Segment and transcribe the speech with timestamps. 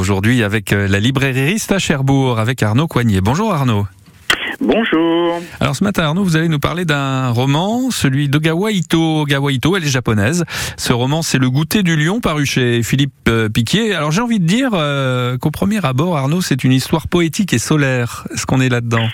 [0.00, 3.20] aujourd'hui avec euh, la librairie Cherbourg avec Arnaud Coignet.
[3.20, 3.86] Bonjour Arnaud.
[4.60, 5.40] Bonjour.
[5.60, 9.20] Alors ce matin Arnaud, vous allez nous parler d'un roman, celui d'Ogawa Ito.
[9.20, 10.44] Ogawa Ito, elle est japonaise.
[10.76, 13.94] Ce roman, c'est Le goûter du lion paru chez Philippe euh, Piquier.
[13.94, 17.58] Alors j'ai envie de dire euh, qu'au premier abord Arnaud, c'est une histoire poétique et
[17.58, 18.26] solaire.
[18.34, 19.06] Est-ce qu'on est là-dedans?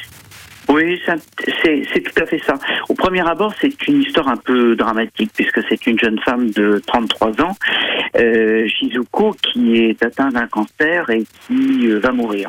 [0.77, 2.59] Oui, c'est tout à fait ça.
[2.91, 6.83] Au premier abord, c'est une histoire un peu dramatique puisque c'est une jeune femme de
[6.87, 7.57] 33 ans,
[8.19, 12.49] euh, Shizuko, qui est atteinte d'un cancer et qui euh, va mourir.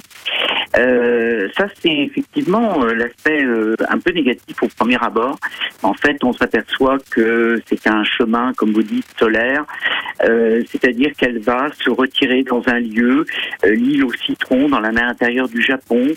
[0.78, 5.38] Euh, ça, c'est effectivement euh, l'aspect euh, un peu négatif au premier abord.
[5.82, 9.66] En fait, on s'aperçoit que c'est un chemin, comme vous dites, solaire,
[10.24, 13.26] euh, c'est-à-dire qu'elle va se retirer dans un lieu,
[13.64, 16.08] l'île au citron, dans la mer intérieure du Japon,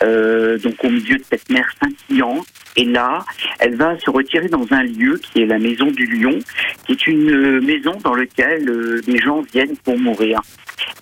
[0.00, 2.46] donc au milieu de cette mer scintillante.
[2.76, 3.24] Et là,
[3.58, 6.38] elle va se retirer dans un lieu qui est la maison du lion,
[6.86, 10.40] qui est une maison dans laquelle des gens viennent pour mourir.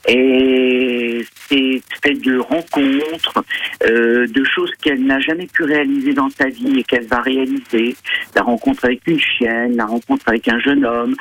[0.08, 3.44] Et c'est fait de rencontres,
[3.84, 7.96] euh, de choses qu'elle n'a jamais pu réaliser dans sa vie et qu'elle va réaliser.
[8.34, 11.14] La rencontre avec une chienne, la rencontre avec un jeune homme.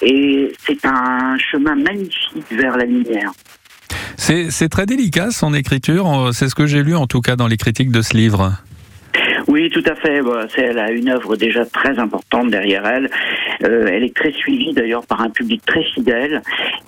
[0.00, 3.32] Et c'est un chemin magnifique vers la lumière.
[4.16, 7.56] C'est très délicat son écriture, c'est ce que j'ai lu en tout cas dans les
[7.56, 8.52] critiques de ce livre.
[9.52, 10.22] Oui, tout à fait.
[10.56, 13.10] elle a une œuvre déjà très importante derrière elle.
[13.64, 16.40] Euh, elle est très suivie d'ailleurs par un public très fidèle.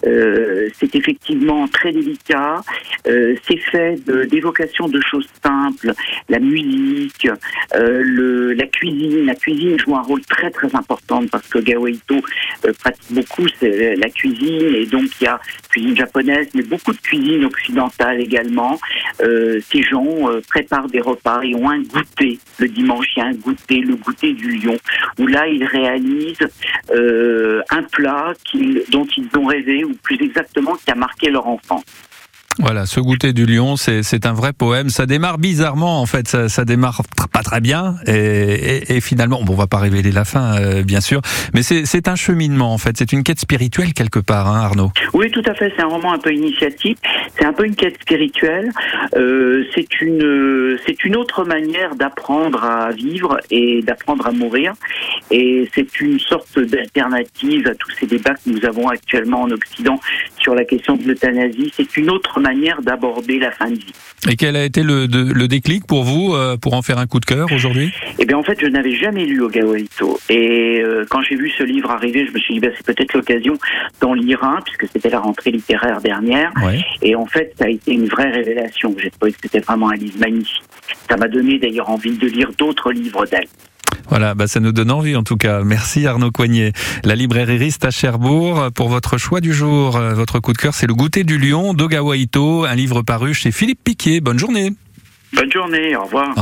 [0.07, 2.62] Euh, c'est effectivement très délicat.
[3.07, 3.97] Euh, c'est fait
[4.31, 5.92] d'évocation de, choses simples,
[6.31, 7.29] la musique,
[7.75, 9.27] la cuisine.
[9.27, 12.17] La cuisine joue un rôle très très important parce que Gawaito
[12.79, 15.39] pratique beaucoup la cuisine et donc il y a
[15.70, 18.79] cuisine japonaise, mais beaucoup de cuisine occidentale également.
[19.20, 23.35] ces gens préparent des repas et ont un goûter le dimanche, il y a un
[23.35, 24.77] goûter, le goûter du lion,
[25.19, 26.49] où là, ils réalisent
[26.91, 28.33] euh, un plat
[28.91, 31.83] dont ils ont rêvé, ou plus exactement, qui a marqué leur enfant.
[32.59, 34.89] Voilà, ce goûter du lion, c'est un vrai poème.
[34.89, 36.29] Ça démarre bizarrement, en fait.
[36.29, 37.03] Ça, ça démarre
[37.33, 37.97] pas très bien.
[38.07, 41.20] Et, finalement, bon, on va pas révéler la fin, euh, bien sûr.
[41.53, 42.97] Mais c'est un cheminement, en fait.
[42.97, 44.93] C'est une quête spirituelle, quelque part, hein, Arnaud.
[45.13, 45.73] Oui, tout à fait.
[45.77, 46.98] C'est un roman un peu initiatique.
[47.37, 48.70] C'est un peu une quête spirituelle.
[49.17, 54.75] Euh, c'est une, c'est une autre manière d'apprendre à vivre et d'apprendre à mourir.
[55.31, 59.98] Et c'est une sorte d'alternative à tous ces débats que nous avons actuellement en Occident
[60.39, 61.73] sur la question de l'euthanasie.
[61.77, 63.93] C'est une autre manière d'aborder la fin de vie.
[64.31, 67.21] Et quel a été le, le déclic pour vous euh, pour en faire un coup
[67.21, 67.93] de cœur aujourd'hui?
[68.19, 70.19] Eh bien, en fait, je n'avais jamais lu Ogawa Ito.
[70.31, 73.15] Et euh, quand j'ai vu ce livre arriver, je me suis dit, bah, c'est peut-être
[73.15, 73.55] l'occasion
[74.01, 76.53] d'en lire un, puisque c'était la rentrée littéraire dernière.
[77.03, 78.95] Et en fait, ça a été une vraie révélation.
[79.03, 80.63] J'ai trouvé que c'était vraiment un livre magnifique.
[81.11, 83.49] Ça m'a donné d'ailleurs envie de lire d'autres livres d'elle.
[84.09, 85.63] Voilà, bah ça nous donne envie en tout cas.
[85.63, 86.73] Merci Arnaud Coignet.
[87.05, 89.97] La librairie Riste à Cherbourg pour votre choix du jour.
[89.97, 93.35] Euh, votre coup de cœur, c'est Le goûter du lion d'Ogawa Ito, un livre paru
[93.35, 94.20] chez Philippe Piquet.
[94.20, 94.73] Bonne journée.
[95.35, 96.35] Bonne journée, au revoir.